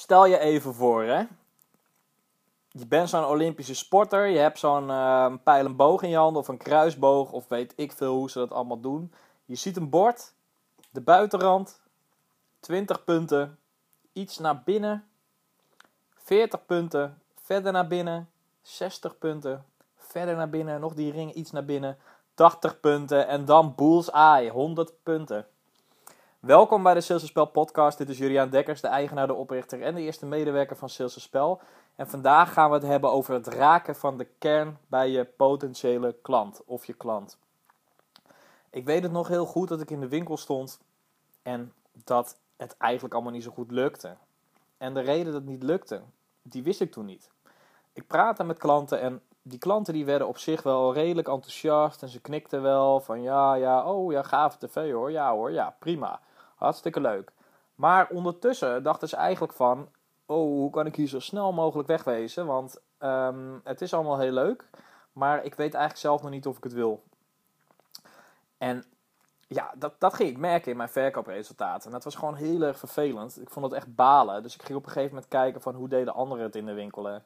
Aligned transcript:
Stel 0.00 0.26
je 0.26 0.38
even 0.38 0.74
voor, 0.74 1.02
hè. 1.02 1.24
Je 2.68 2.86
bent 2.86 3.08
zo'n 3.08 3.24
Olympische 3.24 3.74
sporter. 3.74 4.26
Je 4.26 4.38
hebt 4.38 4.58
zo'n 4.58 4.88
uh, 4.88 5.34
pijl 5.42 5.64
en 5.64 5.76
boog 5.76 6.02
in 6.02 6.08
je 6.08 6.16
hand 6.16 6.36
of 6.36 6.48
een 6.48 6.56
kruisboog 6.56 7.32
of 7.32 7.48
weet 7.48 7.72
ik 7.76 7.92
veel 7.92 8.14
hoe 8.14 8.30
ze 8.30 8.38
dat 8.38 8.52
allemaal 8.52 8.80
doen. 8.80 9.12
Je 9.44 9.54
ziet 9.54 9.76
een 9.76 9.90
bord, 9.90 10.32
de 10.90 11.00
buitenrand, 11.00 11.80
20 12.60 13.04
punten, 13.04 13.58
iets 14.12 14.38
naar 14.38 14.62
binnen, 14.62 15.08
40 16.14 16.66
punten, 16.66 17.22
verder 17.42 17.72
naar 17.72 17.86
binnen, 17.86 18.30
60 18.62 19.18
punten, 19.18 19.64
verder 19.96 20.36
naar 20.36 20.50
binnen, 20.50 20.80
nog 20.80 20.94
die 20.94 21.12
ring 21.12 21.32
iets 21.32 21.50
naar 21.50 21.64
binnen, 21.64 21.98
80 22.34 22.80
punten 22.80 23.28
en 23.28 23.44
dan 23.44 23.74
bullseye, 23.74 24.50
100 24.50 24.92
punten. 25.02 25.46
Welkom 26.40 26.82
bij 26.82 26.94
de 26.94 27.00
Sales 27.00 27.26
Spel 27.26 27.46
podcast. 27.46 27.98
Dit 27.98 28.08
is 28.08 28.18
Julian 28.18 28.50
Dekkers, 28.50 28.80
de 28.80 28.88
eigenaar, 28.88 29.26
de 29.26 29.34
oprichter 29.34 29.82
en 29.82 29.94
de 29.94 30.00
eerste 30.00 30.26
medewerker 30.26 30.76
van 30.76 30.88
Sales 30.88 31.22
Spel. 31.22 31.60
En 31.96 32.08
vandaag 32.08 32.52
gaan 32.52 32.68
we 32.68 32.74
het 32.74 32.86
hebben 32.86 33.12
over 33.12 33.34
het 33.34 33.46
raken 33.46 33.96
van 33.96 34.16
de 34.16 34.26
kern 34.38 34.78
bij 34.86 35.10
je 35.10 35.24
potentiële 35.24 36.16
klant 36.22 36.62
of 36.64 36.84
je 36.84 36.92
klant. 36.92 37.38
Ik 38.70 38.84
weet 38.84 39.02
het 39.02 39.12
nog 39.12 39.28
heel 39.28 39.46
goed 39.46 39.68
dat 39.68 39.80
ik 39.80 39.90
in 39.90 40.00
de 40.00 40.08
winkel 40.08 40.36
stond 40.36 40.80
en 41.42 41.72
dat 42.04 42.36
het 42.56 42.76
eigenlijk 42.76 43.14
allemaal 43.14 43.32
niet 43.32 43.42
zo 43.42 43.50
goed 43.50 43.70
lukte. 43.70 44.16
En 44.78 44.94
de 44.94 45.00
reden 45.00 45.24
dat 45.24 45.34
het 45.34 45.50
niet 45.50 45.62
lukte, 45.62 46.02
die 46.42 46.62
wist 46.62 46.80
ik 46.80 46.92
toen 46.92 47.06
niet. 47.06 47.30
Ik 47.92 48.06
praatte 48.06 48.44
met 48.44 48.58
klanten 48.58 49.00
en 49.00 49.22
die 49.42 49.58
klanten 49.58 49.94
die 49.94 50.04
werden 50.04 50.28
op 50.28 50.38
zich 50.38 50.62
wel 50.62 50.94
redelijk 50.94 51.28
enthousiast 51.28 52.02
en 52.02 52.08
ze 52.08 52.20
knikten 52.20 52.62
wel 52.62 53.00
van 53.00 53.22
ja, 53.22 53.54
ja, 53.54 53.84
oh 53.84 54.12
ja, 54.12 54.22
gave 54.22 54.58
tv 54.58 54.92
hoor, 54.92 55.10
ja 55.10 55.32
hoor, 55.32 55.52
ja, 55.52 55.76
prima, 55.78 56.20
hartstikke 56.60 57.00
leuk. 57.00 57.32
Maar 57.74 58.08
ondertussen 58.08 58.82
dachten 58.82 59.08
ze 59.08 59.16
eigenlijk 59.16 59.52
van, 59.52 59.88
oh, 60.26 60.36
hoe 60.36 60.70
kan 60.70 60.86
ik 60.86 60.96
hier 60.96 61.08
zo 61.08 61.20
snel 61.20 61.52
mogelijk 61.52 61.88
wegwezen, 61.88 62.46
want 62.46 62.80
ehm, 62.98 63.58
het 63.64 63.80
is 63.80 63.94
allemaal 63.94 64.18
heel 64.18 64.32
leuk, 64.32 64.68
maar 65.12 65.44
ik 65.44 65.54
weet 65.54 65.74
eigenlijk 65.74 65.96
zelf 65.96 66.22
nog 66.22 66.30
niet 66.30 66.46
of 66.46 66.56
ik 66.56 66.64
het 66.64 66.72
wil. 66.72 67.02
En 68.58 68.84
ja, 69.52 69.72
dat, 69.76 69.94
dat 69.98 70.14
ging 70.14 70.28
ik 70.28 70.38
merken 70.38 70.70
in 70.70 70.76
mijn 70.76 70.88
verkoopresultaten. 70.88 71.86
En 71.86 71.92
dat 71.92 72.04
was 72.04 72.14
gewoon 72.14 72.34
heel 72.34 72.62
erg 72.62 72.78
vervelend. 72.78 73.40
Ik 73.40 73.50
vond 73.50 73.66
het 73.66 73.74
echt 73.74 73.94
balen. 73.94 74.42
Dus 74.42 74.54
ik 74.54 74.62
ging 74.62 74.78
op 74.78 74.84
een 74.84 74.92
gegeven 74.92 75.14
moment 75.14 75.30
kijken 75.30 75.60
van 75.60 75.74
hoe 75.74 75.88
deden 75.88 76.14
anderen 76.14 76.44
het 76.44 76.56
in 76.56 76.66
de 76.66 76.72
winkel. 76.72 77.20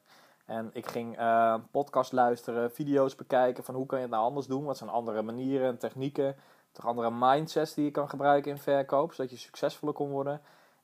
En 0.47 0.71
ik 0.73 0.87
ging 0.87 1.19
uh, 1.19 1.55
podcast 1.71 2.13
luisteren, 2.13 2.73
video's 2.73 3.15
bekijken 3.15 3.65
van 3.65 3.75
hoe 3.75 3.87
kan 3.87 3.99
je 3.99 4.05
het 4.05 4.13
nou 4.13 4.25
anders 4.25 4.47
doen. 4.47 4.65
Wat 4.65 4.77
zijn 4.77 4.91
andere 4.91 5.23
manieren 5.23 5.69
en 5.69 5.79
technieken. 5.79 6.37
Toch 6.75 6.87
andere 6.87 7.11
mindsets 7.11 7.75
die 7.75 7.85
je 7.85 7.91
kan 7.91 8.09
gebruiken 8.09 8.51
in 8.51 8.59
verkoop. 8.59 9.13
Zodat 9.13 9.31
je 9.31 9.37
succesvoller 9.37 9.95
kon 9.95 10.11
worden. 10.11 10.33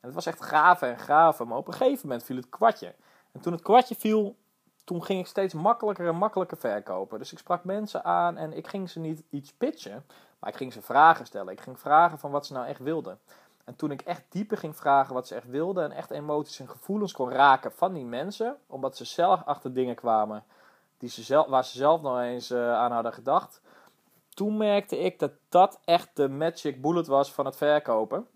En 0.01 0.07
het 0.07 0.15
was 0.15 0.27
echt 0.27 0.39
graven 0.39 0.89
en 0.89 0.99
graven. 0.99 1.49
Maar 1.49 1.57
op 1.57 1.67
een 1.67 1.75
gegeven 1.75 2.09
moment 2.09 2.25
viel 2.25 2.37
het 2.37 2.49
kwartje. 2.49 2.95
En 3.33 3.41
toen 3.41 3.53
het 3.53 3.63
kwartje 3.63 3.95
viel, 3.95 4.37
toen 4.85 5.05
ging 5.05 5.21
ik 5.21 5.27
steeds 5.27 5.55
makkelijker 5.55 6.09
en 6.09 6.17
makkelijker 6.17 6.57
verkopen. 6.57 7.19
Dus 7.19 7.33
ik 7.33 7.39
sprak 7.39 7.65
mensen 7.65 8.05
aan 8.05 8.37
en 8.37 8.53
ik 8.53 8.67
ging 8.67 8.91
ze 8.91 9.01
niet 9.01 9.23
iets 9.31 9.53
pitchen. 9.53 10.05
Maar 10.39 10.51
ik 10.51 10.57
ging 10.57 10.73
ze 10.73 10.83
vragen 10.83 11.27
stellen. 11.27 11.53
Ik 11.53 11.61
ging 11.61 11.81
vragen 11.81 12.19
van 12.19 12.31
wat 12.31 12.47
ze 12.47 12.53
nou 12.53 12.67
echt 12.67 12.81
wilden. 12.81 13.19
En 13.65 13.77
toen 13.77 13.91
ik 13.91 14.01
echt 14.01 14.25
dieper 14.29 14.59
ging 14.59 14.77
vragen 14.77 15.15
wat 15.15 15.27
ze 15.27 15.35
echt 15.35 15.49
wilden 15.49 15.85
en 15.85 15.93
echt 15.93 16.11
emoties 16.11 16.61
en 16.61 16.69
gevoelens 16.69 17.13
kon 17.13 17.31
raken 17.31 17.73
van 17.73 17.93
die 17.93 18.05
mensen, 18.05 18.57
omdat 18.67 18.97
ze 18.97 19.05
zelf 19.05 19.43
achter 19.45 19.73
dingen 19.73 19.95
kwamen 19.95 20.45
die 21.01 21.09
ze 21.09 21.23
zelf, 21.23 21.47
waar 21.47 21.65
ze 21.65 21.77
zelf 21.77 22.03
nog 22.03 22.21
eens 22.21 22.51
uh, 22.51 22.75
aan 22.75 22.93
hadden 22.93 23.13
gedacht, 23.13 23.61
toen 24.35 24.57
merkte 24.57 24.99
ik 24.99 25.19
dat 25.19 25.33
dat 25.49 25.81
echt 25.85 26.11
de 26.15 26.29
magic 26.29 26.83
bullet 26.83 27.07
was 27.07 27.33
van 27.33 27.45
het 27.45 27.57
verkopen. 27.57 28.27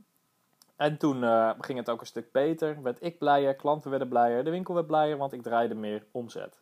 En 0.76 0.98
toen 0.98 1.22
uh, 1.22 1.50
ging 1.60 1.78
het 1.78 1.90
ook 1.90 2.00
een 2.00 2.06
stuk 2.06 2.32
beter, 2.32 2.82
werd 2.82 3.02
ik 3.02 3.18
blijer, 3.18 3.54
klanten 3.54 3.90
werden 3.90 4.08
blijer, 4.08 4.44
de 4.44 4.50
winkel 4.50 4.74
werd 4.74 4.86
blijer, 4.86 5.16
want 5.16 5.32
ik 5.32 5.42
draaide 5.42 5.74
meer 5.74 6.06
omzet. 6.10 6.60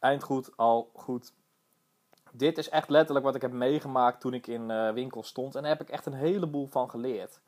Eind 0.00 0.22
goed, 0.22 0.56
al 0.56 0.90
goed. 0.94 1.32
Dit 2.32 2.58
is 2.58 2.68
echt 2.68 2.88
letterlijk 2.88 3.26
wat 3.26 3.34
ik 3.34 3.42
heb 3.42 3.52
meegemaakt 3.52 4.20
toen 4.20 4.34
ik 4.34 4.46
in 4.46 4.70
uh, 4.70 4.90
winkel 4.90 5.22
stond 5.22 5.54
en 5.54 5.62
daar 5.62 5.70
heb 5.70 5.80
ik 5.80 5.88
echt 5.88 6.06
een 6.06 6.12
heleboel 6.12 6.66
van 6.66 6.90
geleerd. 6.90 7.40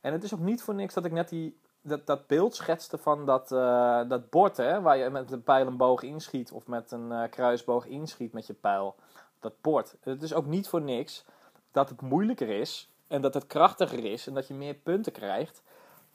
En 0.00 0.12
het 0.12 0.22
is 0.22 0.34
ook 0.34 0.40
niet 0.40 0.62
voor 0.62 0.74
niks 0.74 0.94
dat 0.94 1.04
ik 1.04 1.12
net 1.12 1.28
die, 1.28 1.58
dat, 1.80 2.06
dat 2.06 2.26
beeld 2.26 2.54
schetste 2.54 2.98
van 2.98 3.26
dat, 3.26 3.52
uh, 3.52 4.08
dat 4.08 4.30
bord, 4.30 4.56
hè, 4.56 4.80
waar 4.80 4.96
je 4.96 5.10
met 5.10 5.32
een 5.32 5.42
pijl 5.42 5.66
en 5.66 5.76
boog 5.76 6.02
inschiet 6.02 6.52
of 6.52 6.66
met 6.66 6.90
een 6.90 7.28
kruisboog 7.30 7.86
inschiet 7.86 8.32
met 8.32 8.46
je 8.46 8.54
pijl. 8.54 8.94
Dat 9.42 9.60
bord. 9.60 9.94
Het 10.00 10.22
is 10.22 10.34
ook 10.34 10.46
niet 10.46 10.68
voor 10.68 10.82
niks 10.82 11.24
dat 11.70 11.88
het 11.88 12.00
moeilijker 12.00 12.48
is 12.48 12.90
en 13.06 13.20
dat 13.20 13.34
het 13.34 13.46
krachtiger 13.46 14.04
is 14.04 14.26
en 14.26 14.34
dat 14.34 14.46
je 14.46 14.54
meer 14.54 14.74
punten 14.74 15.12
krijgt 15.12 15.62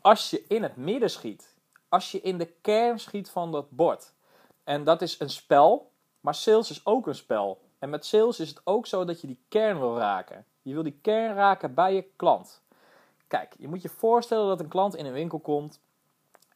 als 0.01 0.29
je 0.29 0.45
in 0.47 0.63
het 0.63 0.75
midden 0.75 1.09
schiet. 1.09 1.55
Als 1.89 2.11
je 2.11 2.21
in 2.21 2.37
de 2.37 2.53
kern 2.61 2.99
schiet 2.99 3.29
van 3.29 3.51
dat 3.51 3.69
bord. 3.69 4.13
En 4.63 4.83
dat 4.83 5.01
is 5.01 5.19
een 5.19 5.29
spel, 5.29 5.91
maar 6.19 6.35
sales 6.35 6.69
is 6.69 6.85
ook 6.85 7.07
een 7.07 7.15
spel. 7.15 7.61
En 7.79 7.89
met 7.89 8.05
sales 8.05 8.39
is 8.39 8.49
het 8.49 8.61
ook 8.63 8.87
zo 8.87 9.05
dat 9.05 9.21
je 9.21 9.27
die 9.27 9.39
kern 9.47 9.79
wil 9.79 9.97
raken. 9.97 10.45
Je 10.61 10.73
wil 10.73 10.83
die 10.83 10.99
kern 11.01 11.35
raken 11.35 11.73
bij 11.73 11.93
je 11.93 12.05
klant. 12.15 12.61
Kijk, 13.27 13.55
je 13.57 13.67
moet 13.67 13.81
je 13.81 13.89
voorstellen 13.89 14.47
dat 14.47 14.59
een 14.59 14.67
klant 14.67 14.95
in 14.95 15.05
een 15.05 15.13
winkel 15.13 15.39
komt 15.39 15.79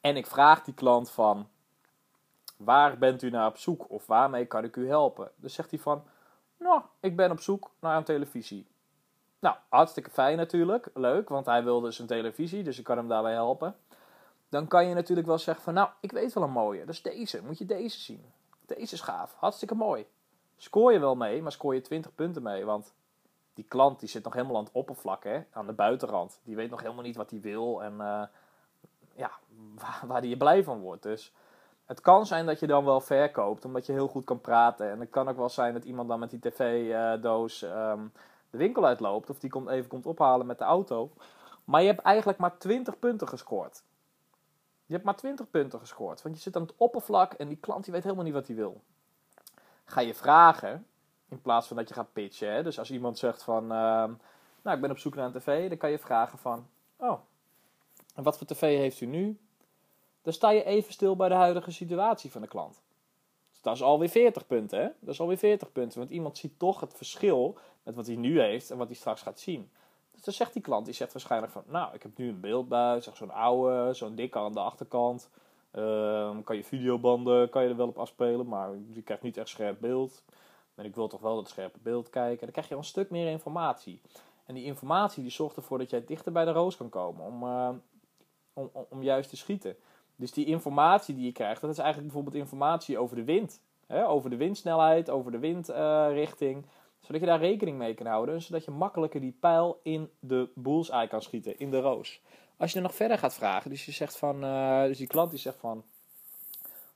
en 0.01 0.17
ik 0.17 0.27
vraag 0.27 0.63
die 0.63 0.73
klant 0.73 1.11
van 1.11 1.47
waar 2.57 2.97
bent 2.97 3.21
u 3.21 3.29
naar 3.29 3.47
op 3.47 3.57
zoek 3.57 3.89
of 3.89 4.05
waarmee 4.05 4.45
kan 4.45 4.63
ik 4.63 4.75
u 4.75 4.87
helpen? 4.87 5.31
Dus 5.35 5.53
zegt 5.53 5.69
hij 5.69 5.79
van, 5.79 6.03
nou, 6.61 6.81
ik 6.99 7.15
ben 7.15 7.31
op 7.31 7.39
zoek 7.39 7.71
naar 7.79 7.97
een 7.97 8.03
televisie. 8.03 8.67
Nou, 9.39 9.55
hartstikke 9.69 10.09
fijn 10.09 10.37
natuurlijk, 10.37 10.89
leuk, 10.93 11.29
want 11.29 11.45
hij 11.45 11.63
wilde 11.63 11.95
een 11.97 12.07
televisie, 12.07 12.63
dus 12.63 12.77
ik 12.77 12.83
kan 12.83 12.97
hem 12.97 13.07
daarbij 13.07 13.33
helpen. 13.33 13.75
Dan 14.49 14.67
kan 14.67 14.87
je 14.87 14.93
natuurlijk 14.93 15.27
wel 15.27 15.37
zeggen 15.37 15.63
van, 15.63 15.73
nou, 15.73 15.89
ik 15.99 16.11
weet 16.11 16.33
wel 16.33 16.43
een 16.43 16.51
mooie, 16.51 16.85
dus 16.85 17.01
deze, 17.01 17.43
moet 17.43 17.57
je 17.57 17.65
deze 17.65 17.99
zien. 17.99 18.25
Deze 18.65 18.93
is 18.93 19.01
gaaf, 19.01 19.33
hartstikke 19.37 19.75
mooi. 19.75 20.05
Scoor 20.57 20.93
je 20.93 20.99
wel 20.99 21.15
mee, 21.15 21.41
maar 21.41 21.51
scoor 21.51 21.73
je 21.73 21.81
20 21.81 22.15
punten 22.15 22.43
mee, 22.43 22.65
want 22.65 22.93
die 23.53 23.65
klant 23.67 23.99
die 23.99 24.09
zit 24.09 24.23
nog 24.23 24.33
helemaal 24.33 24.57
aan 24.57 24.63
het 24.63 24.73
oppervlak, 24.73 25.23
hè, 25.23 25.43
aan 25.51 25.65
de 25.65 25.73
buitenrand. 25.73 26.39
Die 26.43 26.55
weet 26.55 26.69
nog 26.69 26.81
helemaal 26.81 27.03
niet 27.03 27.15
wat 27.15 27.31
hij 27.31 27.41
wil 27.41 27.83
en 27.83 27.93
uh, 27.93 28.23
ja, 29.15 29.31
waar, 29.81 30.03
waar 30.07 30.21
hij 30.21 30.35
blij 30.35 30.63
van 30.63 30.79
wordt. 30.79 31.03
Dus 31.03 31.33
het 31.91 32.01
kan 32.01 32.25
zijn 32.25 32.45
dat 32.45 32.59
je 32.59 32.67
dan 32.67 32.85
wel 32.85 33.01
verkoopt, 33.01 33.65
omdat 33.65 33.85
je 33.85 33.91
heel 33.91 34.07
goed 34.07 34.25
kan 34.25 34.41
praten. 34.41 34.91
En 34.91 34.99
het 34.99 35.09
kan 35.09 35.27
ook 35.29 35.37
wel 35.37 35.49
zijn 35.49 35.73
dat 35.73 35.83
iemand 35.83 36.07
dan 36.07 36.19
met 36.19 36.29
die 36.29 36.39
tv-doos 36.39 37.61
um, 37.61 38.11
de 38.49 38.57
winkel 38.57 38.85
uitloopt. 38.85 39.29
Of 39.29 39.39
die 39.39 39.49
komt, 39.49 39.69
even 39.69 39.89
komt 39.89 40.05
ophalen 40.05 40.45
met 40.45 40.57
de 40.57 40.63
auto. 40.63 41.11
Maar 41.63 41.81
je 41.81 41.87
hebt 41.87 42.01
eigenlijk 42.01 42.37
maar 42.37 42.57
20 42.57 42.99
punten 42.99 43.27
gescoord. 43.27 43.83
Je 44.85 44.93
hebt 44.93 45.05
maar 45.05 45.15
20 45.15 45.49
punten 45.49 45.79
gescoord. 45.79 46.21
Want 46.21 46.35
je 46.35 46.41
zit 46.41 46.55
aan 46.55 46.61
het 46.61 46.73
oppervlak 46.77 47.33
en 47.33 47.47
die 47.47 47.57
klant 47.57 47.83
die 47.83 47.93
weet 47.93 48.03
helemaal 48.03 48.25
niet 48.25 48.33
wat 48.33 48.47
hij 48.47 48.55
wil. 48.55 48.81
Ga 49.85 50.01
je 50.01 50.15
vragen, 50.15 50.87
in 51.29 51.41
plaats 51.41 51.67
van 51.67 51.77
dat 51.77 51.87
je 51.87 51.93
gaat 51.93 52.13
pitchen. 52.13 52.53
Hè? 52.53 52.63
Dus 52.63 52.79
als 52.79 52.91
iemand 52.91 53.17
zegt 53.17 53.43
van, 53.43 53.63
uh, 53.63 53.69
nou 54.61 54.75
ik 54.75 54.81
ben 54.81 54.91
op 54.91 54.97
zoek 54.97 55.15
naar 55.15 55.25
een 55.25 55.39
tv, 55.41 55.69
dan 55.69 55.77
kan 55.77 55.91
je 55.91 55.99
vragen 55.99 56.37
van, 56.37 56.67
oh, 56.95 57.19
en 58.15 58.23
wat 58.23 58.37
voor 58.37 58.47
tv 58.47 58.77
heeft 58.77 59.01
u 59.01 59.05
nu? 59.05 59.39
Dan 60.21 60.33
sta 60.33 60.49
je 60.49 60.63
even 60.63 60.93
stil 60.93 61.15
bij 61.15 61.29
de 61.29 61.35
huidige 61.35 61.71
situatie 61.71 62.31
van 62.31 62.41
de 62.41 62.47
klant. 62.47 62.81
Dus 63.51 63.61
dat 63.61 63.75
is 63.75 63.81
alweer 63.81 64.09
40 64.09 64.47
punten, 64.47 64.79
hè? 64.79 64.87
Dat 64.99 65.13
is 65.13 65.19
alweer 65.19 65.37
40 65.37 65.71
punten, 65.71 65.99
want 65.99 66.11
iemand 66.11 66.37
ziet 66.37 66.59
toch 66.59 66.79
het 66.79 66.93
verschil 66.93 67.57
met 67.83 67.95
wat 67.95 68.07
hij 68.07 68.15
nu 68.15 68.39
heeft 68.41 68.71
en 68.71 68.77
wat 68.77 68.87
hij 68.87 68.95
straks 68.95 69.21
gaat 69.21 69.39
zien. 69.39 69.71
Dus 70.11 70.23
dan 70.23 70.33
zegt 70.33 70.53
die 70.53 70.61
klant, 70.61 70.85
die 70.85 70.93
zegt 70.93 71.13
waarschijnlijk 71.13 71.51
van, 71.51 71.63
nou, 71.67 71.93
ik 71.93 72.03
heb 72.03 72.17
nu 72.17 72.29
een 72.29 72.39
beeldbuis, 72.39 73.09
zo'n 73.13 73.31
oude, 73.31 73.93
zo'n 73.93 74.15
dikke 74.15 74.37
aan 74.37 74.53
de 74.53 74.59
achterkant. 74.59 75.29
Uh, 75.75 76.37
kan 76.43 76.55
je 76.55 76.63
videobanden, 76.63 77.49
kan 77.49 77.63
je 77.63 77.69
er 77.69 77.75
wel 77.75 77.87
op 77.87 77.97
afspelen, 77.97 78.47
maar 78.47 78.69
je 78.93 79.01
krijgt 79.01 79.23
niet 79.23 79.37
echt 79.37 79.49
scherp 79.49 79.79
beeld. 79.79 80.23
En 80.75 80.85
ik 80.85 80.95
wil 80.95 81.07
toch 81.07 81.21
wel 81.21 81.35
dat 81.35 81.49
scherpe 81.49 81.79
beeld 81.81 82.09
kijken. 82.09 82.41
Dan 82.41 82.51
krijg 82.51 82.67
je 82.67 82.73
al 82.73 82.79
een 82.79 82.85
stuk 82.85 83.09
meer 83.09 83.31
informatie. 83.31 84.01
En 84.45 84.53
die 84.53 84.63
informatie 84.63 85.21
die 85.21 85.31
zorgt 85.31 85.55
ervoor 85.55 85.77
dat 85.77 85.89
jij 85.89 86.05
dichter 86.05 86.31
bij 86.31 86.45
de 86.45 86.51
roos 86.51 86.77
kan 86.77 86.89
komen 86.89 87.25
om, 87.25 87.43
uh, 87.43 87.69
om, 88.53 88.71
om 88.89 89.03
juist 89.03 89.29
te 89.29 89.37
schieten. 89.37 89.75
Dus 90.21 90.31
die 90.31 90.45
informatie 90.45 91.15
die 91.15 91.25
je 91.25 91.31
krijgt, 91.31 91.61
dat 91.61 91.69
is 91.69 91.77
eigenlijk 91.77 92.13
bijvoorbeeld 92.13 92.43
informatie 92.43 92.97
over 92.97 93.15
de 93.15 93.23
wind. 93.23 93.61
Hè? 93.87 94.07
Over 94.07 94.29
de 94.29 94.35
windsnelheid, 94.35 95.09
over 95.09 95.31
de 95.31 95.39
windrichting. 95.39 96.65
Zodat 96.99 97.21
je 97.21 97.27
daar 97.27 97.39
rekening 97.39 97.77
mee 97.77 97.93
kan 97.93 98.05
houden. 98.05 98.41
Zodat 98.41 98.65
je 98.65 98.71
makkelijker 98.71 99.21
die 99.21 99.37
pijl 99.39 99.79
in 99.83 100.09
de 100.19 100.49
bullseye 100.55 101.07
kan 101.07 101.21
schieten, 101.21 101.59
in 101.59 101.71
de 101.71 101.79
roos. 101.79 102.21
Als 102.57 102.71
je 102.71 102.77
er 102.77 102.83
nog 102.83 102.95
verder 102.95 103.17
gaat 103.17 103.33
vragen, 103.33 103.69
dus 103.69 103.85
je 103.85 103.91
zegt 103.91 104.17
van, 104.17 104.43
uh, 104.43 104.83
dus 104.83 104.97
die 104.97 105.07
klant 105.07 105.29
die 105.29 105.39
zegt 105.39 105.57
van, 105.57 105.83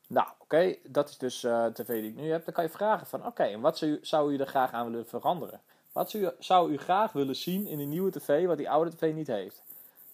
nou, 0.07 0.27
oké, 0.39 0.75
dat 0.83 1.09
is 1.09 1.17
dus 1.17 1.43
uh, 1.43 1.65
tv 1.65 2.01
die 2.01 2.09
ik 2.09 2.15
nu 2.15 2.31
heb. 2.31 2.45
Dan 2.45 2.53
kan 2.53 2.63
je 2.63 2.69
vragen 2.69 3.07
van, 3.07 3.25
oké, 3.25 3.43
en 3.43 3.61
wat 3.61 3.77
zou 3.77 3.91
u, 3.91 3.99
zou 4.01 4.33
u 4.33 4.37
er 4.37 4.47
graag 4.47 4.71
aan 4.71 4.91
willen 4.91 5.05
veranderen? 5.07 5.61
Wat 5.91 6.09
zou 6.09 6.23
u, 6.23 6.29
zou 6.39 6.71
u 6.71 6.77
graag 6.77 7.11
willen 7.11 7.35
zien 7.35 7.67
in 7.67 7.77
de 7.77 7.83
nieuwe 7.83 8.11
tv 8.11 8.45
wat 8.45 8.57
die 8.57 8.69
oude 8.69 8.95
tv 8.95 9.13
niet 9.13 9.27
heeft? 9.27 9.63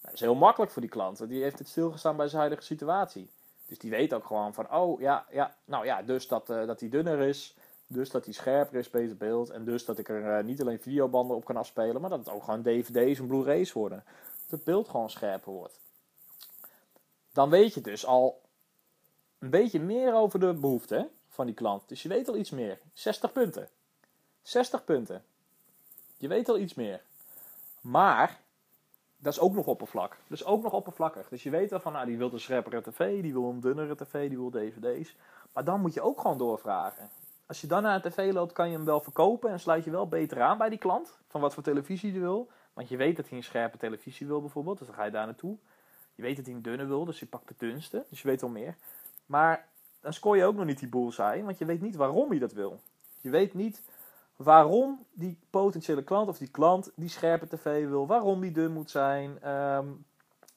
Dat 0.02 0.14
is 0.14 0.20
heel 0.20 0.36
makkelijk 0.36 0.72
voor 0.72 0.82
die 0.82 0.92
klant, 0.92 1.28
die 1.28 1.42
heeft 1.42 1.60
het 1.60 1.68
stilgestaan 1.68 2.16
bij 2.16 2.28
zijn 2.28 2.40
huidige 2.40 2.64
situatie. 2.64 3.30
Dus 3.66 3.80
die 3.80 3.90
weet 3.90 4.14
ook 4.14 4.26
gewoon 4.26 4.54
van, 4.54 4.72
oh 4.72 5.00
ja, 5.00 5.26
ja 5.32 5.56
nou 5.66 5.86
ja, 5.86 6.02
dus 6.02 6.28
dat, 6.28 6.50
uh, 6.50 6.68
dat 6.68 6.80
die 6.80 6.90
dunner 6.90 7.20
is, 7.20 7.56
dus 7.88 8.10
dat 8.10 8.24
die 8.24 8.34
scherper 8.34 8.80
is, 8.80 8.90
beter 8.90 9.18
beeld, 9.18 9.50
en 9.50 9.66
dus 9.66 9.86
dat 9.86 9.98
ik 9.98 10.10
er 10.10 10.38
uh, 10.38 10.44
niet 10.44 10.62
alleen 10.62 10.80
videobanden 10.80 11.36
op 11.36 11.46
kan 11.46 11.58
afspelen, 11.58 12.02
maar 12.02 12.10
dat 12.10 12.20
het 12.20 12.30
ook 12.30 12.44
gewoon 12.44 12.62
dvd's 12.62 13.20
en 13.20 13.28
blu-rays 13.28 13.74
worden. 13.74 14.04
Dat 14.42 14.60
het 14.60 14.64
beeld 14.64 14.90
gewoon 14.90 15.10
scherper 15.10 15.52
wordt. 15.52 15.80
dan 17.34 17.50
weet 17.50 17.74
je 17.74 17.82
dus 17.82 18.06
al 18.06 18.42
een 19.40 19.50
beetje 19.50 19.80
meer 19.80 20.14
over 20.14 20.40
de 20.40 20.54
behoeften 20.54 21.10
van 21.30 21.46
die 21.46 21.56
klant. 21.56 21.90
Dus 21.90 22.02
je 22.02 22.10
weet 22.10 22.28
al 22.28 22.36
iets 22.36 22.50
meer. 22.50 22.80
60 22.94 23.32
punten. 23.32 23.70
60 24.42 24.84
punten. 24.84 25.24
Je 26.18 26.28
weet 26.28 26.50
al 26.50 26.58
iets 26.58 26.74
meer. 26.74 27.02
Maar 27.82 28.41
dat 29.22 29.34
is 29.34 29.40
ook 29.40 29.54
nog 29.54 29.66
oppervlak. 29.66 30.18
Dus 30.28 30.46
ook 30.46 30.64
nog 30.64 30.74
oppervlakkig. 30.74 31.30
Dus 31.30 31.44
je 31.44 31.50
weet 31.50 31.70
wel 31.70 31.80
van, 31.80 31.94
nou, 31.94 32.06
die 32.06 32.18
wil 32.18 32.34
een 32.34 32.40
scherpere 32.40 32.82
tv, 32.82 33.22
die 33.22 33.34
wil 33.34 33.50
een 33.50 33.60
dunnere 33.60 33.96
tv, 33.96 34.28
die 34.28 34.38
wil 34.38 34.50
dvd's. 34.50 35.16
Maar 35.54 35.64
dan 35.64 35.82
moet 35.82 35.94
je 35.94 36.02
ook 36.02 36.22
gewoon 36.22 36.38
doorvragen. 36.38 37.10
Als 37.46 37.62
je 37.62 37.68
dan 37.68 37.84
naar 37.84 37.96
een 37.96 38.12
tv 38.12 38.34
loopt, 38.34 38.54
kan 38.54 38.70
je 38.70 38.76
hem 38.76 38.86
wel 38.86 39.02
verkopen 39.02 39.50
en 39.50 39.60
sluit 39.60 39.84
je 39.84 39.92
wel 39.92 40.08
beter 40.08 40.42
aan 40.42 40.58
bij 40.58 40.70
die 40.70 40.78
klant. 40.78 41.20
Van 41.28 41.42
wat 41.42 41.54
voor 41.54 41.64
televisie 41.64 42.12
hij 42.12 42.20
wil. 42.20 42.50
Want 42.74 42.90
je 42.90 42.98
weet 42.98 43.16
dat 43.16 43.30
hij 43.30 43.38
een 43.38 43.44
scherpe 43.44 43.78
televisie 43.78 44.28
wil 44.28 44.42
bijvoorbeeld, 44.42 44.78
dus 44.78 44.88
dan 44.88 44.96
ga 44.96 45.04
je 45.04 45.12
daar 45.12 45.26
naartoe. 45.26 45.58
Je 46.16 46.22
weet 46.22 46.36
dat 46.36 46.46
hij 46.46 46.56
een 46.56 46.62
dunne 46.62 46.86
wil, 46.86 47.06
dus 47.06 47.20
je 47.20 47.26
pakt 47.26 47.48
de 47.48 47.54
dunste. 47.58 48.06
Dus 48.10 48.22
je 48.22 48.28
weet 48.28 48.42
wel 48.42 48.50
meer. 48.50 48.76
Maar 49.26 49.68
dan 50.02 50.14
scoor 50.14 50.38
je 50.38 50.46
ook 50.46 50.56
nog 50.56 50.66
niet 50.66 50.80
die 50.80 50.90
bullseye, 50.90 51.44
want 51.44 51.58
je 51.58 51.66
weet 51.66 51.82
niet 51.82 51.96
waarom 51.96 52.30
hij 52.30 52.40
dat 52.40 52.54
wil. 52.54 52.80
Je 53.22 53.30
weet 53.30 53.54
niet 53.54 53.82
waarom 54.44 55.06
die 55.14 55.40
potentiële 55.50 56.04
klant 56.04 56.28
of 56.28 56.38
die 56.38 56.52
klant 56.52 56.92
die 56.96 57.10
scherpe 57.10 57.48
tv 57.48 57.88
wil, 57.88 58.08
waarom 58.08 58.42
die 58.42 58.52
dun 58.52 58.72
moet 58.72 58.90
zijn, 58.90 59.42
ehm, 59.42 59.88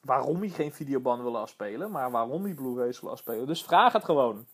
waarom 0.01 0.39
hij 0.39 0.49
geen 0.49 0.73
videobanden 0.73 1.25
wil 1.25 1.37
afspelen, 1.37 1.91
maar 1.91 2.11
waarom 2.11 2.43
hij 2.43 2.53
Blu-rays 2.53 2.99
wil 2.99 3.11
afspelen. 3.11 3.47
Dus 3.47 3.63
vraag 3.63 3.93
het 3.93 4.03
gewoon. 4.03 4.45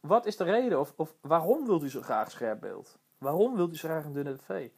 Wat 0.00 0.26
is 0.26 0.36
de 0.36 0.44
reden 0.44 0.80
of, 0.80 0.92
of 0.96 1.14
waarom 1.20 1.66
wilt 1.66 1.82
u 1.82 1.90
zo 1.90 2.02
graag 2.02 2.30
scherp 2.30 2.60
beeld? 2.60 2.98
Waarom 3.18 3.56
wilt 3.56 3.72
u 3.72 3.76
zo 3.76 3.88
graag 3.88 4.04
een 4.04 4.12
dunne 4.12 4.36
tv? 4.36 4.68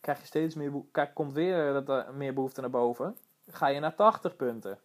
Krijg 0.00 0.20
je 0.20 0.26
steeds 0.26 0.54
meer, 0.54 0.72
komt 1.14 1.32
weer 1.32 1.72
dat 1.72 1.88
er 1.88 2.14
meer 2.14 2.34
behoefte 2.34 2.60
naar 2.60 2.70
boven. 2.70 3.16
Ga 3.50 3.66
je 3.66 3.80
naar 3.80 3.94
80 3.94 4.36
punten. 4.36 4.78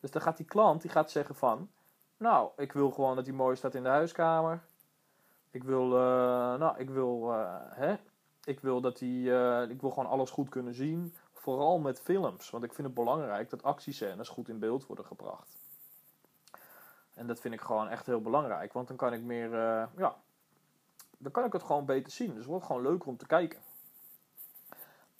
Dus 0.00 0.10
dan 0.10 0.22
gaat 0.22 0.36
die 0.36 0.46
klant 0.46 0.82
die 0.82 0.90
gaat 0.90 1.10
zeggen 1.10 1.34
van, 1.34 1.68
nou, 2.16 2.50
ik 2.56 2.72
wil 2.72 2.90
gewoon 2.90 3.16
dat 3.16 3.26
hij 3.26 3.34
mooi 3.34 3.56
staat 3.56 3.74
in 3.74 3.82
de 3.82 3.88
huiskamer. 3.88 4.62
Ik 5.56 5.64
wil, 5.64 5.84
uh, 5.84 6.54
nou, 6.54 6.78
ik 6.78 6.90
wil, 6.90 7.32
uh, 7.32 7.54
hè, 7.70 7.96
ik 8.44 8.60
wil 8.60 8.80
dat 8.80 9.00
hij, 9.00 9.08
uh, 9.08 9.70
ik 9.70 9.80
wil 9.80 9.90
gewoon 9.90 10.08
alles 10.08 10.30
goed 10.30 10.48
kunnen 10.48 10.74
zien. 10.74 11.14
Vooral 11.32 11.78
met 11.78 12.00
films, 12.00 12.50
want 12.50 12.64
ik 12.64 12.72
vind 12.72 12.86
het 12.86 12.96
belangrijk 12.96 13.50
dat 13.50 13.62
actiescènes 13.62 14.28
goed 14.28 14.48
in 14.48 14.58
beeld 14.58 14.86
worden 14.86 15.04
gebracht. 15.04 15.56
En 17.14 17.26
dat 17.26 17.40
vind 17.40 17.54
ik 17.54 17.60
gewoon 17.60 17.88
echt 17.88 18.06
heel 18.06 18.20
belangrijk, 18.20 18.72
want 18.72 18.88
dan 18.88 18.96
kan 18.96 19.12
ik 19.12 19.22
meer, 19.22 19.50
ja, 19.96 20.16
dan 21.18 21.32
kan 21.32 21.44
ik 21.44 21.52
het 21.52 21.62
gewoon 21.62 21.84
beter 21.84 22.12
zien. 22.12 22.28
Dus 22.28 22.38
het 22.38 22.46
wordt 22.46 22.64
gewoon 22.64 22.82
leuker 22.82 23.08
om 23.08 23.16
te 23.16 23.26
kijken. 23.26 23.58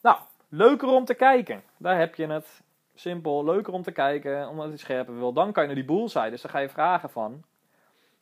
Nou, 0.01 0.19
leuker 0.49 0.89
om 0.89 1.05
te 1.05 1.15
kijken. 1.15 1.63
Daar 1.77 1.99
heb 1.99 2.15
je 2.15 2.27
het. 2.27 2.63
Simpel, 2.95 3.45
leuker 3.45 3.73
om 3.73 3.83
te 3.83 3.93
kijken, 3.93 4.49
omdat 4.49 4.69
hij 4.69 4.77
scherper 4.77 5.19
wil. 5.19 5.33
Dan 5.33 5.53
kan 5.53 5.63
je 5.63 5.69
naar 5.69 5.79
die 5.79 5.95
boel 5.95 6.09
zijn. 6.09 6.31
Dus 6.31 6.43
dan 6.43 6.51
ga 6.51 6.59
je 6.59 6.69
vragen 6.69 7.11
van, 7.11 7.45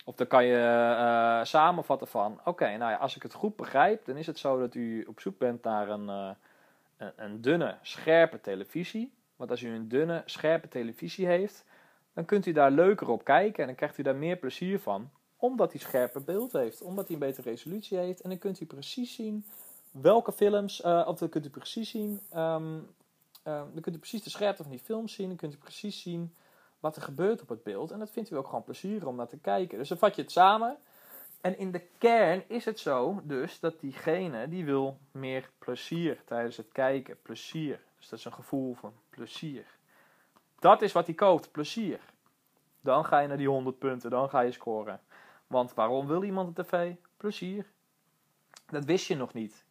of 0.05 0.15
dan 0.15 0.27
kan 0.27 0.45
je 0.45 0.57
uh, 0.99 1.45
samenvatten 1.45 2.07
van: 2.07 2.41
oké, 2.45 2.77
nou 2.77 2.91
ja, 2.91 2.97
als 2.97 3.17
ik 3.17 3.23
het 3.23 3.35
goed 3.35 3.57
begrijp, 3.57 4.05
dan 4.05 4.17
is 4.17 4.27
het 4.27 4.39
zo 4.39 4.59
dat 4.59 4.75
u 4.75 5.05
op 5.09 5.21
zoek 5.21 5.39
bent 5.39 5.63
naar 5.63 5.89
een, 5.89 6.07
uh, 6.09 6.31
een, 6.97 7.13
een, 7.17 7.41
dunne, 7.41 7.77
scherpe 7.83 8.41
televisie. 8.41 9.13
Want 9.37 9.51
als 9.51 9.63
u 9.63 9.69
een 9.69 9.89
dunne, 9.89 10.23
scherpe 10.25 10.69
televisie 10.69 11.27
heeft, 11.27 11.65
dan 12.13 12.25
kunt 12.25 12.47
u 12.47 12.53
daar 12.53 12.71
leuker 12.71 13.09
op 13.09 13.25
kijken 13.25 13.61
en 13.61 13.67
dan 13.67 13.77
krijgt 13.77 13.99
u 13.99 14.03
daar 14.03 14.17
meer 14.17 14.37
plezier 14.37 14.81
van, 14.81 15.11
omdat 15.37 15.73
hij 15.73 15.81
scherper 15.81 16.25
beeld 16.25 16.53
heeft, 16.53 16.83
omdat 16.83 17.05
hij 17.07 17.15
een 17.15 17.27
betere 17.27 17.51
resolutie 17.51 17.99
heeft. 17.99 18.21
En 18.21 18.29
dan 18.29 18.39
kunt 18.39 18.61
u 18.61 18.67
precies 18.67 19.15
zien 19.15 19.47
welke 19.91 20.33
films, 20.33 20.85
uh, 20.85 21.05
of 21.07 21.19
dan 21.19 21.29
kunt 21.29 21.47
u 21.47 21.51
precies 21.51 21.91
zien, 21.91 22.21
um, 22.37 22.87
dan 23.43 23.81
kunt 23.81 23.97
u 23.97 23.99
precies 23.99 24.23
de 24.23 24.31
scherpte 24.31 24.63
van 24.63 24.71
die 24.73 24.81
films 24.81 25.15
zien, 25.15 25.29
dan 25.29 25.37
kunt 25.37 25.55
u 25.55 25.57
precies 25.57 26.03
zien 26.03 26.35
wat 26.85 26.97
er 26.97 27.03
gebeurt 27.03 27.43
op 27.43 27.49
het 27.49 27.63
beeld. 27.63 27.91
En 27.91 27.99
dat 27.99 28.11
vindt 28.11 28.31
u 28.31 28.37
ook 28.37 28.47
gewoon 28.47 28.65
plezier 28.65 29.07
om 29.07 29.17
naar 29.17 29.27
te 29.27 29.39
kijken. 29.39 29.79
Dus 29.79 29.89
dan 29.89 29.99
vat 29.99 30.17
je 30.17 30.23
het 30.23 30.31
samen. 30.31 30.77
En 31.41 31.59
in 31.59 31.71
de 31.71 31.87
kern 31.99 32.45
is 32.49 32.65
het 32.65 32.79
zo 32.79 33.21
dus 33.23 33.61
dat 33.61 33.81
diegene 33.81 34.49
die 34.49 34.65
wil 34.65 34.99
meer 35.11 35.51
plezier 35.59 36.23
tijdens 36.25 36.57
het 36.57 36.69
kijken. 36.73 37.17
Plezier. 37.23 37.81
Dus 37.97 38.09
dat 38.09 38.19
is 38.19 38.25
een 38.25 38.33
gevoel 38.33 38.75
van 38.75 38.93
plezier. 39.11 39.67
Dat 40.59 40.83
is 40.83 40.93
wat 40.93 41.07
hij 41.07 41.15
koopt, 41.15 41.51
plezier. 41.53 42.01
Dan 42.81 43.05
ga 43.05 43.19
je 43.19 43.29
naar 43.29 43.37
die 43.37 43.49
100 43.49 43.79
punten, 43.79 44.11
dan 44.11 44.29
ga 44.29 44.41
je 44.41 44.53
scoren. 44.53 45.01
Want 45.47 45.75
waarom 45.75 46.07
wil 46.07 46.23
iemand 46.23 46.59
een 46.59 46.65
tv? 46.65 46.95
Plezier. 47.17 47.67
Dat 48.67 48.85
wist 48.85 49.07
je 49.07 49.17
nog 49.17 49.33
niet. 49.33 49.65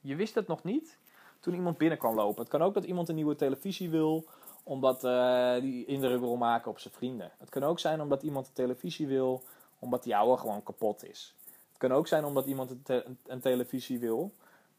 Je 0.00 0.14
wist 0.16 0.34
het 0.34 0.46
nog 0.46 0.62
niet 0.62 0.98
toen 1.40 1.54
iemand 1.54 1.78
binnen 1.78 1.98
kwam 1.98 2.14
lopen. 2.14 2.40
Het 2.40 2.50
kan 2.50 2.62
ook 2.62 2.74
dat 2.74 2.84
iemand 2.84 3.08
een 3.08 3.14
nieuwe 3.14 3.36
televisie 3.36 3.90
wil 3.90 4.26
omdat 4.68 5.04
uh, 5.04 5.54
die 5.60 5.84
indruk 5.84 6.20
wil 6.20 6.36
maken 6.36 6.70
op 6.70 6.78
zijn 6.78 6.94
vrienden. 6.94 7.30
Het 7.38 7.48
kan 7.48 7.62
ook 7.62 7.78
zijn 7.78 8.00
omdat 8.00 8.22
iemand 8.22 8.46
een 8.46 8.52
televisie 8.52 9.06
wil, 9.06 9.42
omdat 9.78 10.02
die 10.02 10.16
oude 10.16 10.40
gewoon 10.40 10.62
kapot 10.62 11.04
is. 11.04 11.34
Het 11.68 11.78
kan 11.78 11.92
ook 11.92 12.06
zijn 12.06 12.24
omdat 12.24 12.46
iemand 12.46 12.70
een, 12.70 12.82
te 12.82 13.04
een 13.26 13.40
televisie 13.40 13.98
wil 13.98 14.32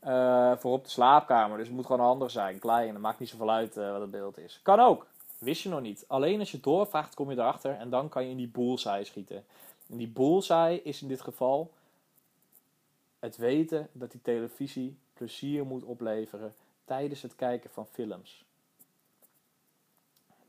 uh, 0.06 0.58
voor 0.58 0.72
op 0.72 0.84
de 0.84 0.90
slaapkamer. 0.90 1.58
Dus 1.58 1.68
het 1.68 1.76
moet 1.76 1.86
gewoon 1.86 2.06
handig 2.06 2.32
zijn, 2.32 2.60
klein. 2.60 2.94
Het 2.94 3.02
maakt 3.02 3.20
niet 3.20 3.30
zoveel 3.30 3.52
uit 3.52 3.78
uh, 3.78 3.92
wat 3.92 4.02
het 4.02 4.12
beeld 4.12 4.38
is. 4.38 4.60
Kan 4.64 4.80
ook. 4.80 5.06
Wist 5.38 5.64
je 5.64 5.70
nog 5.70 5.82
niet. 5.82 6.06
Alleen 6.08 6.40
als 6.40 6.52
je 6.52 6.60
doorvraagt 6.60 7.16
kom 7.16 7.32
je 7.32 7.38
erachter 7.38 7.76
en 7.76 7.90
dan 7.90 8.10
kan 8.10 8.24
je 8.24 8.30
in 8.30 8.38
die 8.38 8.48
bullseye 8.48 9.04
schieten. 9.04 9.46
En 9.90 9.98
die 9.98 10.08
bullseye 10.08 10.82
is 10.82 11.02
in 11.02 11.08
dit 11.08 11.22
geval 11.22 11.72
het 13.20 13.38
weten 13.38 13.90
dat 13.92 14.12
die 14.12 14.22
televisie 14.22 14.98
plezier 15.14 15.66
moet 15.66 15.84
opleveren 15.84 16.56
tijdens 16.86 17.22
het 17.22 17.36
kijken 17.36 17.70
van 17.70 17.86
films. 17.86 18.46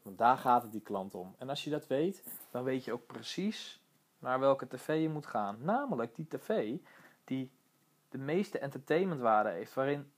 Want 0.08 0.20
daar 0.20 0.38
gaat 0.38 0.62
het 0.62 0.72
die 0.72 0.81
klant 0.81 1.14
om. 1.14 1.34
En 1.38 1.49
als 1.49 1.64
je 1.64 1.70
dat 1.70 1.87
weet, 1.87 2.25
dan 2.50 2.64
weet 2.64 2.84
je 2.84 2.93
ook 2.93 3.06
precies 3.06 3.82
naar 4.19 4.40
welke 4.40 4.66
tv 4.66 5.02
je 5.02 5.08
moet 5.08 5.26
gaan. 5.26 5.56
Namelijk 5.60 6.14
die 6.14 6.26
tv 6.28 6.76
die 7.25 7.50
de 8.08 8.19
meeste 8.19 8.58
entertainmentwaarde 8.58 9.50
heeft. 9.50 9.75
Waarin 9.75 10.12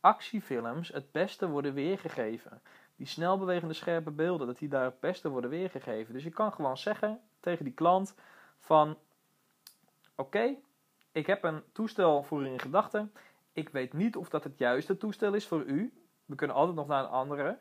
actiefilms 0.00 0.88
het 0.88 1.12
beste 1.12 1.48
worden 1.48 1.74
weergegeven. 1.74 2.60
Die 2.96 3.06
snelbewegende 3.06 3.74
scherpe 3.74 4.10
beelden, 4.10 4.46
dat 4.46 4.58
die 4.58 4.68
daar 4.68 4.84
het 4.84 5.00
beste 5.00 5.28
worden 5.28 5.50
weergegeven. 5.50 6.14
Dus 6.14 6.24
je 6.24 6.30
kan 6.30 6.52
gewoon 6.52 6.78
zeggen 6.78 7.20
tegen 7.40 7.64
die 7.64 7.74
klant 7.74 8.14
van... 8.58 8.98
Oké, 10.14 10.56
ik 11.12 11.26
heb 11.26 11.42
een 11.44 11.62
toestel 11.72 12.22
voor 12.22 12.42
u 12.42 12.46
in 12.46 12.60
gedachten. 12.60 13.12
Ik 13.52 13.68
weet 13.68 13.92
niet 13.92 14.16
of 14.16 14.28
dat 14.28 14.44
het 14.44 14.58
juiste 14.58 14.96
toestel 14.96 15.34
is 15.34 15.46
voor 15.46 15.64
u. 15.64 15.92
We 16.24 16.34
kunnen 16.34 16.56
altijd 16.56 16.76
nog 16.76 16.86
naar 16.86 17.04
een 17.04 17.10
andere. 17.10 17.58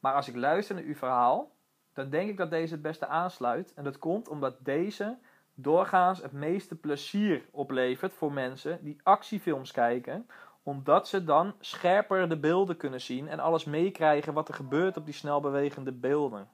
Maar 0.00 0.14
als 0.14 0.28
ik 0.28 0.36
luister 0.36 0.74
naar 0.74 0.84
uw 0.84 0.94
verhaal, 0.94 1.52
dan 1.92 2.10
denk 2.10 2.30
ik 2.30 2.36
dat 2.36 2.50
deze 2.50 2.72
het 2.72 2.82
beste 2.82 3.06
aansluit. 3.06 3.74
En 3.74 3.84
dat 3.84 3.98
komt 3.98 4.28
omdat 4.28 4.64
deze 4.64 5.18
doorgaans 5.54 6.22
het 6.22 6.32
meeste 6.32 6.74
plezier 6.74 7.44
oplevert 7.50 8.12
voor 8.12 8.32
mensen 8.32 8.84
die 8.84 9.00
actiefilms 9.02 9.72
kijken. 9.72 10.28
Omdat 10.62 11.08
ze 11.08 11.24
dan 11.24 11.54
scherper 11.60 12.28
de 12.28 12.38
beelden 12.38 12.76
kunnen 12.76 13.00
zien 13.00 13.28
en 13.28 13.40
alles 13.40 13.64
meekrijgen 13.64 14.32
wat 14.32 14.48
er 14.48 14.54
gebeurt 14.54 14.96
op 14.96 15.04
die 15.04 15.14
snelbewegende 15.14 15.92
beelden. 15.92 16.48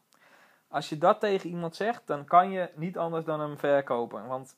Als 0.69 0.89
je 0.89 0.99
dat 0.99 1.21
tegen 1.21 1.51
iemand 1.51 1.77
zegt, 1.77 2.07
dan 2.07 2.25
kan 2.25 2.51
je 2.51 2.71
niet 2.75 2.99
anders 2.99 3.25
dan 3.25 3.41
hem 3.41 3.59
verkopen. 3.59 4.27
Want 4.27 4.57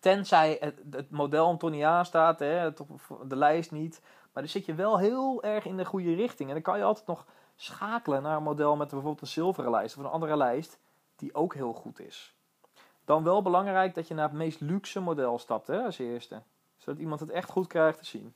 tenzij 0.00 0.56
het, 0.90 1.10
model 1.10 1.46
Antoniaan 1.46 2.04
staat, 2.04 2.38
hè, 2.38 2.72
de 3.26 3.36
lijst 3.36 3.70
niet, 3.70 4.02
maar 4.36 4.44
dan 4.44 4.54
zit 4.54 4.66
je 4.66 4.74
wel 4.74 4.98
heel 4.98 5.42
erg 5.42 5.64
in 5.64 5.76
de 5.76 5.84
goede 5.84 6.14
richting. 6.14 6.48
En 6.48 6.54
dan 6.54 6.62
kan 6.62 6.78
je 6.78 6.84
altijd 6.84 7.06
nog 7.06 7.26
schakelen 7.54 8.22
naar 8.22 8.36
een 8.36 8.42
model 8.42 8.76
met 8.76 8.88
bijvoorbeeld 8.88 9.20
een 9.20 9.26
zilveren 9.26 9.70
lijst 9.70 9.96
of 9.96 10.04
een 10.04 10.10
andere 10.10 10.36
lijst 10.36 10.78
die 11.16 11.34
ook 11.34 11.54
heel 11.54 11.72
goed 11.72 12.00
is. 12.00 12.34
Dan 13.04 13.24
wel 13.24 13.42
belangrijk 13.42 13.94
dat 13.94 14.08
je 14.08 14.14
naar 14.14 14.28
het 14.28 14.36
meest 14.36 14.60
luxe 14.60 15.00
model 15.00 15.38
stapt 15.38 15.66
hè, 15.66 15.82
als 15.82 15.98
eerste. 15.98 16.42
Zodat 16.76 17.00
iemand 17.00 17.20
het 17.20 17.30
echt 17.30 17.50
goed 17.50 17.66
krijgt 17.66 17.98
te 17.98 18.04
zien. 18.04 18.34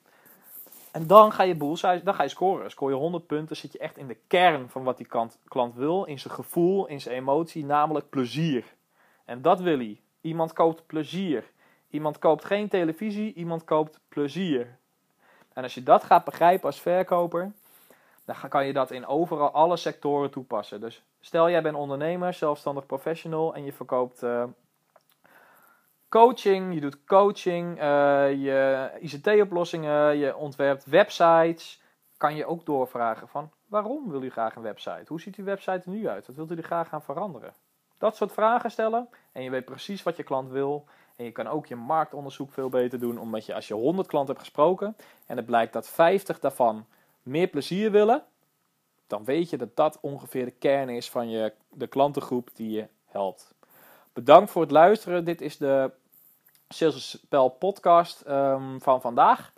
En 0.91 1.07
dan 1.07 1.33
ga 1.33 1.43
je 1.43 1.57
bullseye, 1.57 2.03
dan 2.03 2.15
ga 2.15 2.23
je 2.23 2.29
scoren. 2.29 2.71
Scoor 2.71 2.91
je 2.91 2.97
100 2.97 3.27
punten, 3.27 3.57
zit 3.57 3.73
je 3.73 3.79
echt 3.79 3.97
in 3.97 4.07
de 4.07 4.19
kern 4.27 4.69
van 4.69 4.83
wat 4.83 4.97
die 4.97 5.07
klant, 5.07 5.39
klant 5.45 5.75
wil. 5.75 6.05
In 6.05 6.19
zijn 6.19 6.35
gevoel, 6.35 6.87
in 6.87 7.01
zijn 7.01 7.17
emotie, 7.17 7.65
namelijk 7.65 8.09
plezier. 8.11 8.65
En 9.25 9.43
dat 9.43 9.61
wil 9.61 9.77
hij. 9.77 10.01
Iemand 10.21 10.53
koopt 10.53 10.87
plezier. 10.87 11.51
Iemand 11.91 12.19
koopt 12.19 12.45
geen 12.45 12.69
televisie, 12.69 13.35
iemand 13.35 13.65
koopt 13.65 14.01
plezier. 14.09 14.79
En 15.53 15.63
als 15.63 15.75
je 15.75 15.83
dat 15.83 16.05
gaat 16.05 16.25
begrijpen 16.25 16.67
als 16.67 16.81
verkoper, 16.81 17.53
dan 18.25 18.49
kan 18.49 18.67
je 18.67 18.73
dat 18.73 18.91
in 18.91 19.07
overal 19.07 19.51
alle 19.51 19.77
sectoren 19.77 20.31
toepassen. 20.31 20.81
Dus 20.81 21.03
stel 21.21 21.51
jij 21.51 21.63
bent 21.63 21.77
ondernemer, 21.77 22.35
zelfstandig 22.35 22.87
professional 22.87 23.55
en 23.55 23.65
je 23.65 23.73
verkoopt 23.73 24.23
uh, 24.23 24.45
coaching, 26.09 26.75
je 26.75 26.81
doet 26.81 27.05
coaching, 27.05 27.83
uh, 27.83 27.83
je 28.31 28.91
ICT-oplossingen, 29.01 30.19
je 30.19 30.37
ontwerpt 30.37 30.85
websites, 30.85 31.83
kan 32.17 32.37
je 32.37 32.47
ook 32.47 32.67
doorvragen 32.67 33.29
van 33.29 33.51
waarom 33.67 34.11
wil 34.11 34.23
u 34.23 34.31
graag 34.31 34.57
een 34.57 34.63
website? 34.63 35.05
Hoe 35.07 35.21
ziet 35.21 35.37
uw 35.37 35.45
website 35.45 35.83
er 35.85 35.91
nu 35.91 36.09
uit? 36.09 36.27
Wat 36.27 36.37
wilt 36.37 36.51
u 36.51 36.57
er 36.57 36.63
graag 36.63 36.89
gaan 36.89 37.03
veranderen? 37.03 37.55
Dat 37.99 38.17
soort 38.17 38.33
vragen 38.33 38.71
stellen 38.71 39.09
en 39.33 39.43
je 39.43 39.51
weet 39.51 39.65
precies 39.65 40.03
wat 40.03 40.17
je 40.17 40.23
klant 40.23 40.51
wil. 40.51 40.85
En 41.21 41.27
je 41.27 41.33
kan 41.33 41.47
ook 41.47 41.67
je 41.67 41.77
marktonderzoek 41.77 42.53
veel 42.53 42.69
beter 42.69 42.99
doen, 42.99 43.19
omdat 43.19 43.47
je 43.47 43.55
als 43.55 43.69
je 43.69 43.75
100 43.75 44.09
klanten 44.09 44.35
hebt 44.35 44.47
gesproken 44.47 44.97
en 45.27 45.37
het 45.37 45.47
blijkt 45.47 45.73
dat 45.73 45.89
50 45.89 46.39
daarvan 46.39 46.87
meer 47.23 47.47
plezier 47.47 47.91
willen, 47.91 48.25
dan 49.07 49.25
weet 49.25 49.51
je 49.51 49.57
dat 49.57 49.77
dat 49.77 49.99
ongeveer 50.01 50.45
de 50.45 50.51
kern 50.51 50.89
is 50.89 51.11
van 51.11 51.31
je, 51.31 51.53
de 51.69 51.87
klantengroep 51.87 52.51
die 52.55 52.71
je 52.71 52.87
helpt. 53.07 53.55
Bedankt 54.13 54.51
voor 54.51 54.63
het 54.63 54.71
luisteren. 54.71 55.25
Dit 55.25 55.41
is 55.41 55.57
de 55.57 55.91
Sales 56.69 57.11
Spel 57.11 57.49
podcast 57.49 58.25
um, 58.29 58.81
van 58.81 59.01
vandaag. 59.01 59.53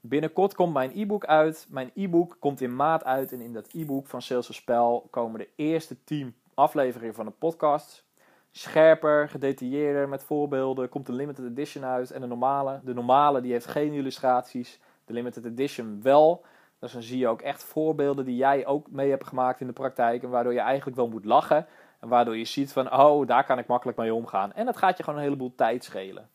Binnenkort 0.00 0.54
komt 0.54 0.72
mijn 0.72 0.92
e-book 0.94 1.24
uit. 1.24 1.66
Mijn 1.68 1.90
e-book 1.94 2.36
komt 2.38 2.60
in 2.60 2.76
maart 2.76 3.04
uit. 3.04 3.32
En 3.32 3.40
in 3.40 3.52
dat 3.52 3.68
e-book 3.72 4.06
van 4.06 4.22
Sales 4.22 4.54
Spel 4.54 5.08
komen 5.10 5.38
de 5.38 5.48
eerste 5.56 6.04
10 6.04 6.36
afleveringen 6.54 7.14
van 7.14 7.26
de 7.26 7.32
podcast. 7.38 8.04
Scherper, 8.50 9.28
gedetailleerder, 9.28 10.08
met 10.08 10.22
voorbeelden. 10.22 10.88
Komt 10.88 11.06
de 11.06 11.12
limited 11.12 11.44
edition 11.44 11.84
uit. 11.84 12.10
En 12.10 12.20
de 12.20 12.26
normale. 12.26 12.80
De 12.84 12.94
normale 12.94 13.40
die 13.40 13.52
heeft 13.52 13.66
geen 13.66 13.92
illustraties. 13.92 14.80
De 15.04 15.12
limited 15.12 15.44
edition 15.44 16.02
wel. 16.02 16.44
Dus 16.78 16.92
dan 16.92 17.02
zie 17.02 17.18
je 17.18 17.28
ook 17.28 17.42
echt 17.42 17.64
voorbeelden 17.64 18.24
die 18.24 18.36
jij 18.36 18.66
ook 18.66 18.90
mee 18.90 19.10
hebt 19.10 19.26
gemaakt 19.26 19.60
in 19.60 19.66
de 19.66 19.72
praktijk. 19.72 20.22
En 20.22 20.30
waardoor 20.30 20.52
je 20.52 20.60
eigenlijk 20.60 20.96
wel 20.96 21.08
moet 21.08 21.24
lachen. 21.24 21.66
En 22.00 22.08
waardoor 22.08 22.36
je 22.36 22.44
ziet 22.44 22.72
van, 22.72 22.92
oh, 22.92 23.26
daar 23.26 23.44
kan 23.44 23.58
ik 23.58 23.66
makkelijk 23.66 23.98
mee 23.98 24.14
omgaan. 24.14 24.52
En 24.52 24.64
dat 24.66 24.76
gaat 24.76 24.96
je 24.96 25.02
gewoon 25.02 25.18
een 25.18 25.24
heleboel 25.24 25.54
tijd 25.54 25.84
schelen. 25.84 26.28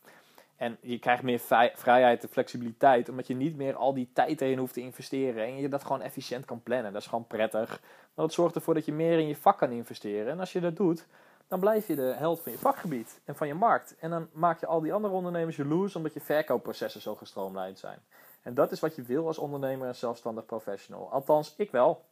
En 0.56 0.76
je 0.80 0.98
krijgt 0.98 1.22
meer 1.22 1.40
vrijheid 1.74 2.22
en 2.22 2.28
flexibiliteit, 2.28 3.08
omdat 3.08 3.26
je 3.26 3.34
niet 3.34 3.56
meer 3.56 3.74
al 3.74 3.94
die 3.94 4.10
tijd 4.12 4.40
erin 4.40 4.58
hoeft 4.58 4.74
te 4.74 4.80
investeren. 4.80 5.44
En 5.44 5.56
je 5.56 5.68
dat 5.68 5.82
gewoon 5.82 6.02
efficiënt 6.02 6.44
kan 6.44 6.62
plannen. 6.62 6.92
Dat 6.92 7.02
is 7.02 7.08
gewoon 7.08 7.26
prettig. 7.26 7.68
Maar 8.14 8.26
dat 8.26 8.32
zorgt 8.32 8.54
ervoor 8.54 8.74
dat 8.74 8.84
je 8.84 8.92
meer 8.92 9.18
in 9.18 9.28
je 9.28 9.36
vak 9.36 9.58
kan 9.58 9.70
investeren. 9.70 10.32
En 10.32 10.40
als 10.40 10.52
je 10.52 10.60
dat 10.60 10.76
doet, 10.76 11.06
dan 11.48 11.60
blijf 11.60 11.86
je 11.86 11.94
de 11.94 12.14
held 12.16 12.40
van 12.40 12.52
je 12.52 12.58
vakgebied 12.58 13.20
en 13.24 13.36
van 13.36 13.46
je 13.46 13.54
markt. 13.54 13.94
En 13.98 14.10
dan 14.10 14.28
maak 14.32 14.60
je 14.60 14.66
al 14.66 14.80
die 14.80 14.92
andere 14.92 15.14
ondernemers 15.14 15.56
jaloers, 15.56 15.96
omdat 15.96 16.14
je 16.14 16.20
verkoopprocessen 16.20 17.00
zo 17.00 17.14
gestroomlijnd 17.14 17.78
zijn. 17.78 17.98
En 18.42 18.54
dat 18.54 18.72
is 18.72 18.80
wat 18.80 18.94
je 18.96 19.02
wil 19.02 19.26
als 19.26 19.38
ondernemer 19.38 19.88
en 19.88 19.94
zelfstandig 19.94 20.46
professional. 20.46 21.12
Althans, 21.12 21.54
ik 21.56 21.70
wel. 21.70 22.04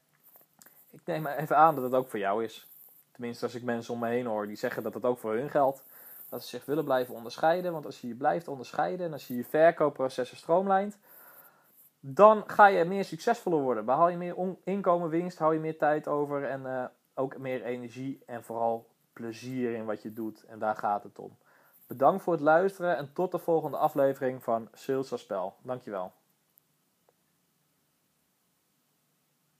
Ik 0.90 1.00
neem 1.04 1.26
even 1.26 1.56
aan 1.56 1.74
dat 1.74 1.84
het 1.84 1.94
ook 1.94 2.08
voor 2.08 2.18
jou 2.18 2.44
is. 2.44 2.68
Tenminste, 3.12 3.44
als 3.44 3.54
ik 3.54 3.62
mensen 3.62 3.94
om 3.94 4.00
me 4.00 4.08
heen 4.08 4.26
hoor 4.26 4.46
die 4.46 4.56
zeggen 4.56 4.82
dat 4.82 4.94
het 4.94 5.04
ook 5.04 5.18
voor 5.18 5.34
hun 5.34 5.50
geldt. 5.50 5.82
Dat 6.28 6.42
ze 6.42 6.48
zich 6.48 6.64
willen 6.64 6.84
blijven 6.84 7.14
onderscheiden. 7.14 7.72
Want 7.72 7.86
als 7.86 8.00
je 8.00 8.08
je 8.08 8.14
blijft 8.14 8.48
onderscheiden 8.48 9.06
en 9.06 9.12
als 9.12 9.26
je 9.26 9.36
je 9.36 9.44
verkoopprocessen 9.44 10.36
stroomlijnt, 10.36 10.98
dan 12.00 12.44
ga 12.46 12.66
je 12.66 12.84
meer 12.84 13.04
succesvoller 13.04 13.60
worden. 13.60 13.84
Behaal 13.84 14.08
je 14.08 14.16
meer 14.16 14.36
inkomen, 14.64 15.08
winst, 15.08 15.38
hou 15.38 15.54
je 15.54 15.60
meer 15.60 15.78
tijd 15.78 16.08
over 16.08 16.44
en 16.44 16.60
uh, 16.60 16.84
ook 17.14 17.38
meer 17.38 17.62
energie 17.62 18.22
en 18.26 18.44
vooral 18.44 18.86
plezier 19.14 19.74
in 19.74 19.84
wat 19.84 20.02
je 20.02 20.12
doet. 20.12 20.44
En 20.44 20.58
daar 20.58 20.76
gaat 20.76 21.02
het 21.02 21.18
om. 21.18 21.36
Bedankt 21.86 22.22
voor 22.22 22.32
het 22.32 22.42
luisteren 22.42 22.96
en 22.96 23.12
tot 23.12 23.32
de 23.32 23.38
volgende 23.38 23.76
aflevering 23.76 24.42
van 24.42 24.68
Sales 24.72 25.20
Spel. 25.20 25.54
Dankjewel. 25.62 26.12